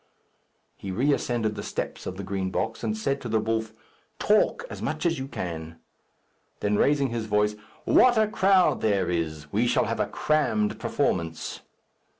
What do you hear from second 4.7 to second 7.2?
much as you can." Then, raising